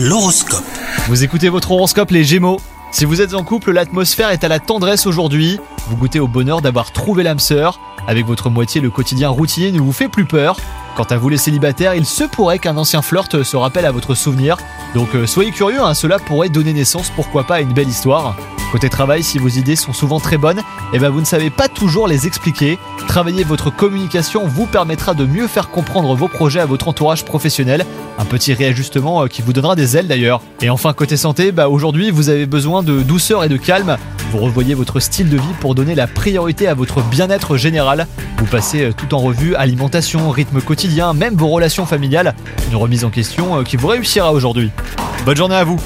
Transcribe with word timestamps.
L'horoscope. 0.00 0.62
Vous 1.08 1.24
écoutez 1.24 1.48
votre 1.48 1.72
horoscope 1.72 2.12
les 2.12 2.22
Gémeaux 2.22 2.60
Si 2.92 3.04
vous 3.04 3.20
êtes 3.20 3.34
en 3.34 3.42
couple, 3.42 3.72
l'atmosphère 3.72 4.30
est 4.30 4.44
à 4.44 4.48
la 4.48 4.60
tendresse 4.60 5.06
aujourd'hui. 5.06 5.58
Vous 5.88 5.96
goûtez 5.96 6.20
au 6.20 6.28
bonheur 6.28 6.60
d'avoir 6.60 6.92
trouvé 6.92 7.24
l'âme 7.24 7.40
sœur. 7.40 7.80
Avec 8.06 8.24
votre 8.24 8.48
moitié, 8.48 8.80
le 8.80 8.90
quotidien 8.90 9.28
routinier 9.28 9.72
ne 9.72 9.80
vous 9.80 9.90
fait 9.90 10.06
plus 10.06 10.24
peur. 10.24 10.56
Quant 10.98 11.04
à 11.04 11.16
vous 11.16 11.28
les 11.28 11.36
célibataires, 11.36 11.94
il 11.94 12.04
se 12.04 12.24
pourrait 12.24 12.58
qu'un 12.58 12.76
ancien 12.76 13.02
flirt 13.02 13.44
se 13.44 13.56
rappelle 13.56 13.86
à 13.86 13.92
votre 13.92 14.16
souvenir. 14.16 14.56
Donc 14.96 15.14
euh, 15.14 15.28
soyez 15.28 15.52
curieux, 15.52 15.80
hein, 15.80 15.94
cela 15.94 16.18
pourrait 16.18 16.48
donner 16.48 16.72
naissance, 16.72 17.12
pourquoi 17.14 17.44
pas, 17.44 17.54
à 17.54 17.60
une 17.60 17.72
belle 17.72 17.88
histoire. 17.88 18.34
Côté 18.72 18.88
travail, 18.88 19.22
si 19.22 19.38
vos 19.38 19.46
idées 19.46 19.76
sont 19.76 19.92
souvent 19.92 20.18
très 20.18 20.38
bonnes, 20.38 20.60
et 20.92 20.98
ben 20.98 21.08
vous 21.08 21.20
ne 21.20 21.24
savez 21.24 21.50
pas 21.50 21.68
toujours 21.68 22.08
les 22.08 22.26
expliquer. 22.26 22.80
Travailler 23.06 23.44
votre 23.44 23.70
communication 23.70 24.48
vous 24.48 24.66
permettra 24.66 25.14
de 25.14 25.24
mieux 25.24 25.46
faire 25.46 25.70
comprendre 25.70 26.16
vos 26.16 26.26
projets 26.26 26.58
à 26.58 26.66
votre 26.66 26.88
entourage 26.88 27.24
professionnel. 27.24 27.86
Un 28.18 28.24
petit 28.24 28.52
réajustement 28.52 29.22
euh, 29.22 29.26
qui 29.28 29.40
vous 29.40 29.52
donnera 29.52 29.76
des 29.76 29.96
ailes 29.96 30.08
d'ailleurs. 30.08 30.40
Et 30.62 30.68
enfin 30.68 30.94
côté 30.94 31.16
santé, 31.16 31.52
bah 31.52 31.68
aujourd'hui 31.68 32.10
vous 32.10 32.28
avez 32.28 32.46
besoin 32.46 32.82
de 32.82 33.02
douceur 33.02 33.44
et 33.44 33.48
de 33.48 33.56
calme. 33.56 33.96
Vous 34.30 34.38
revoyez 34.38 34.74
votre 34.74 35.00
style 35.00 35.30
de 35.30 35.38
vie 35.38 35.54
pour 35.60 35.74
donner 35.74 35.94
la 35.94 36.06
priorité 36.06 36.68
à 36.68 36.74
votre 36.74 37.02
bien-être 37.02 37.56
général. 37.56 38.06
Vous 38.36 38.44
passez 38.44 38.82
euh, 38.82 38.92
tout 38.92 39.14
en 39.14 39.18
revue 39.18 39.54
alimentation, 39.54 40.30
rythme 40.30 40.60
quotidien, 40.60 41.14
même 41.14 41.34
vos 41.34 41.48
relations 41.48 41.86
familiales. 41.86 42.34
Une 42.70 42.76
remise 42.76 43.04
en 43.04 43.10
question 43.10 43.58
euh, 43.58 43.62
qui 43.62 43.76
vous 43.76 43.88
réussira 43.88 44.32
aujourd'hui. 44.32 44.70
Bonne 45.24 45.36
journée 45.36 45.56
à 45.56 45.64
vous 45.64 45.80